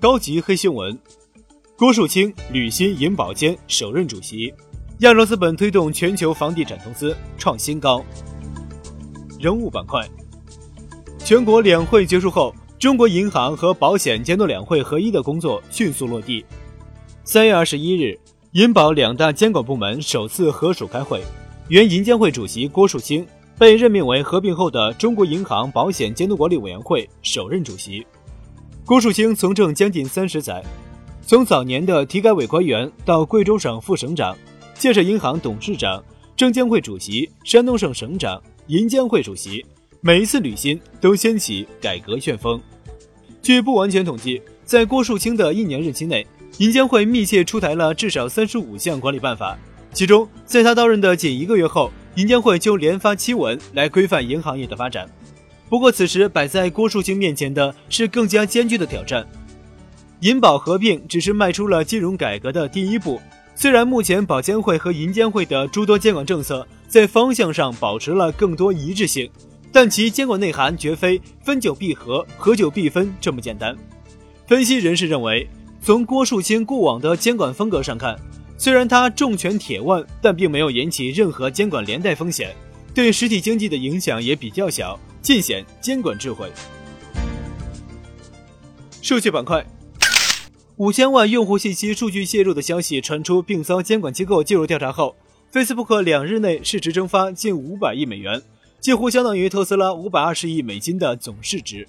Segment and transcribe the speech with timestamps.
[0.00, 0.98] 高级黑新闻：
[1.76, 4.52] 郭树清履新银保监首任主席。
[5.00, 8.02] 亚洲资本推动全球房地产投资创新高。
[9.38, 10.08] 人物板块：
[11.18, 16.44] 全国两会结束后，中国银行和保险监督两会合一的工作迅速落地。
[17.24, 18.18] 三月二十一日，
[18.52, 21.22] 银保两大监管部门首次合署开会，
[21.68, 23.26] 原银监会主席郭树清
[23.58, 28.06] 被任命为合并后的中国银行保险监督管理委员会首任主席。
[28.86, 30.62] 郭树清从政将近三十载，
[31.20, 34.36] 从早年的体改委官员到贵州省副省长。
[34.78, 36.00] 建设银行董事长、
[36.36, 39.66] 证监会主席、山东省省长、银监会主席，
[40.00, 42.60] 每一次履新都掀起改革旋风。
[43.42, 46.24] 据不完全统计，在郭树清的一年任期内，
[46.58, 49.58] 银监会密切出台了至少三十五项管理办法。
[49.92, 55.08] 其中，在他到任的仅一个月后，银监会就连发七文来规范银行业的发展。
[55.68, 59.26] 不过，此时摆在郭树清面前的是更加艰巨的挑战。
[60.20, 63.20] 银保合并只是迈出了金融改革的第一步。
[63.54, 69.28] 虽然目前保监会和银监会的诸多监管政策在方向上保持了更多一致性，
[69.72, 73.74] 但其监管内涵绝非分久必合、合久必分这么简单。
[74.46, 75.48] 分析人士认为，
[75.82, 78.16] 从郭树清过往的监管风格上看，
[78.56, 82.54] 虽然他重拳铁腕，但并没有引起任何监管连带风险，
[82.94, 86.48] 对实体经济的影响也比较小，尽显监管智慧。
[89.02, 89.66] 数据板块。
[90.76, 95.16] 五千万用户信息数据泄露的消息传出，并遭监管机构介入调查后
[95.52, 98.40] ，Facebook 两日内市值蒸发近五百亿美元，
[98.78, 101.88] 几乎相当于特斯拉五百二十亿美金的总市值。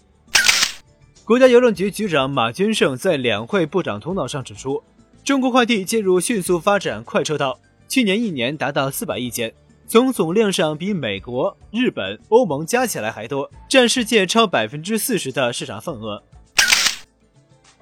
[1.24, 4.82] 国家邮政局局长马军胜在两会部长通道上指出，
[5.24, 9.54] 中国快递进入迅速发展快车道，去年一年达到四百亿件，
[9.90, 16.22] 从总量上比美国、日本、欧盟加起来还多，占世界超百分之四十的市场份额。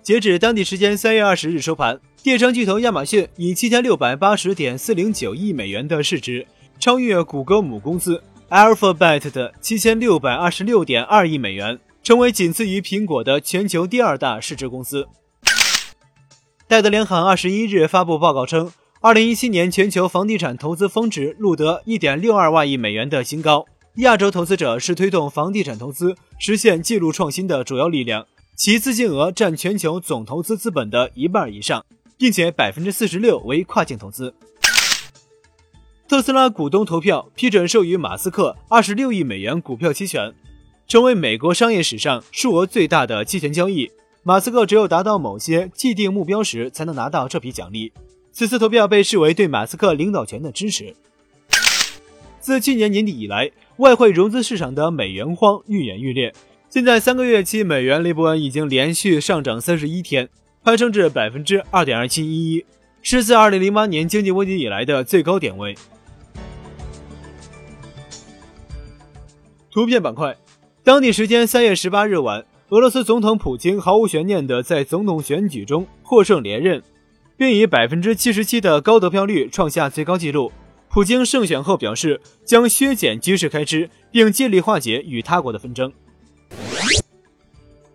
[0.03, 6.45] 截止当地时间三月二十日收盘，电商巨头亚马逊以七千六百八十点四零九亿美元的市值，
[6.79, 15.07] 超越谷歌母公司 Alphabet 的七千六百二十六点二亿美元，成为仅次于苹果的全球第二大市值公司。
[16.67, 18.71] 戴德联行二十一日发布报告称，
[19.05, 23.67] 二零一七年全球房地产投资峰值录得一点六二万亿美元的新高，
[23.97, 28.25] 亚洲投资者是推动房地产投资实现纪录创新的主要力量。
[28.55, 31.85] 其资金额占全球总投资资本的一半以上，
[32.17, 34.33] 并且百分之四十六为跨境投资。
[36.07, 40.33] 特斯拉股东投票批准授予马斯克二十六亿美元股票期权，
[40.87, 43.91] 成为美国商业史上数额最大的期权交易。
[44.23, 47.93] 马斯克只有达到某些既定目标时，才能拿到这笔奖励。
[48.35, 50.93] 此次投票被视为对马斯克领导权的支持。
[52.41, 56.33] 自去年年底以来，外汇融资市场的美元荒愈演愈烈。
[56.69, 60.27] 现在三个月期美元利波恩已经连续上涨三十一天，
[60.65, 62.65] 攀升至百分之二点二七一一，
[63.01, 65.73] 是自二零零八年经济危机以来的最高点位。
[69.71, 70.35] 图片板块，
[70.83, 76.83] 当地时间三月十八日晚，俄罗斯总统普京毫无悬念地在总统选举中获胜连任，
[77.37, 80.51] 并以百分之七十七的高得票率创下最高纪录。
[80.89, 85.91] 普京胜选后表示，将削减军事开支，并尽力化解与他国的纷争。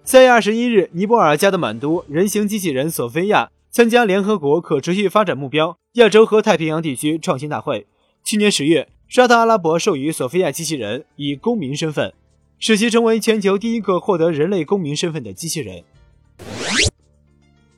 [0.04, 7.86] 三月二十一日，尼泊尔加德满都人形机器人索菲亚参加联合国可持续发展目标亚洲和太平洋地区创新大会。
[8.22, 12.12] 去年十月，沙特阿拉伯授予索菲亚机器人以公民身份，
[12.58, 15.84] 使其成为全球第一个获得人类公民身份的机器人。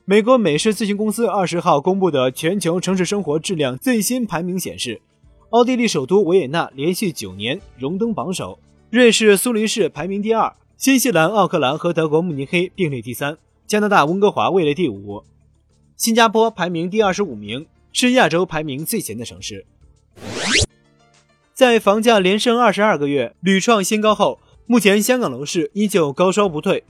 [0.05, 5.01] 美国美式咨询公司二十号公布的全球城市生活质量最新排名显示，
[5.51, 8.59] 奥地利首都维也纳连续九年荣登榜首，
[8.89, 10.53] 瑞士苏黎世排名第二。
[10.75, 15.23] 新西兰奥克兰和德国慕尼黑并列第三，加拿大温哥华位列第五，
[15.95, 19.65] 新加坡排名第二十五名，是亚洲排名最前的城市。
[21.53, 26.83] 在房价连升二十二个月屡创新高后，目前香港楼市依旧高烧不退。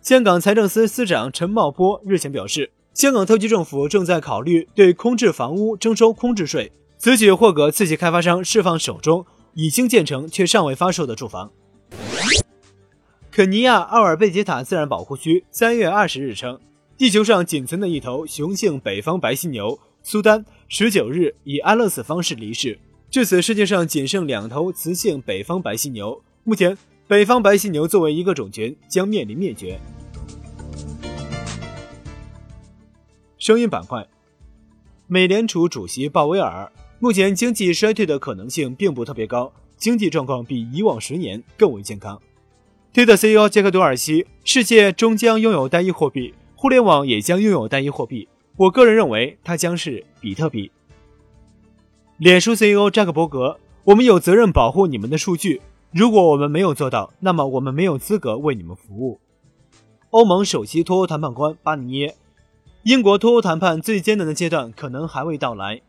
[0.00, 11.50] 香港财政司司长陈茂波日前表示，香港特区政府正在考虑对空置房屋征收空置税，此举或可刺激开发商释放手中已经建成却尚未发售的住房。
[13.30, 16.58] 肯尼亚奥尔贝吉塔自然保护区三月二十日称，
[16.96, 22.78] 地球上仅存的一头雄性北方白犀牛苏丹十九日以安乐死方式离世，
[23.10, 26.22] 至此世界上仅剩两头雌性北方白犀牛。
[26.44, 26.78] 目前，
[27.08, 29.80] 北方白犀牛作为一个种群将面临灭绝。
[33.38, 34.06] 声音板块，
[35.06, 42.20] 美联储主席鲍威尔目前经济衰退的可能性并不特别高，经济状况比以往十年更为健康。
[42.92, 48.28] 推特 CEO 杰克多尔西：世界终将拥有单一货币，互联网也将拥有单一货币。
[48.56, 50.70] 我个人认为，它将是比特币。
[52.18, 55.62] 脸书 CEO 扎克伯格，我们有责任保护你们的数据。
[55.90, 59.20] 如果我们没有做到，那么我们没有资格为你们服务。
[60.10, 62.16] 欧盟首席脱欧谈判官巴尼耶，
[62.82, 65.80] 英国脱欧谈判最艰难的阶段可能还未到来。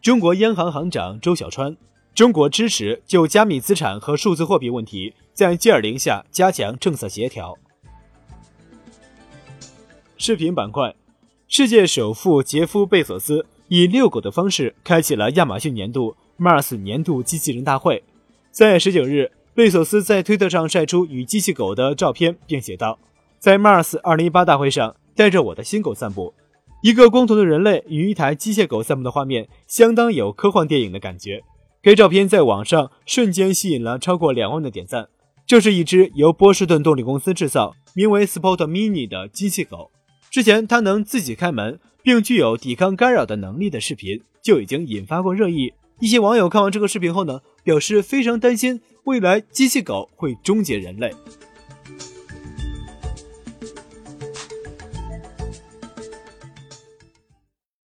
[0.00, 1.76] 中国央行行长周小川，
[2.14, 7.56] 中国支持就加密资产和数字货币问题在 G20 下加强政策协调。
[10.16, 10.94] 视频板块。
[11.50, 18.04] 世界首富杰夫·贝索斯以遛狗的方式开启了亚马逊年度 Mars 年度机器人大会。
[18.58, 22.98] 三月十九日，贝索斯在推特上晒出与机器狗的照片，并写道
[23.38, 26.34] ：“在 Mars 二零一八大会上，带着我的新狗散步。
[26.82, 31.44] 一个光头的人类与一台机械狗散步的画面，相当有科幻电影的感觉。”
[31.80, 35.06] 该照片在网上瞬间吸引了超过两万的点赞。
[35.46, 39.92] 这是一只由波士顿动力公司制造、名为 Spot Mini 的机器狗。
[40.32, 45.72] 之前它能自己开门，并具有抵抗干扰的能力的视频就已经引发过热议。
[46.00, 51.12] 一些网友看完这个视频后呢，表示非常担心未来机器狗会终结人类。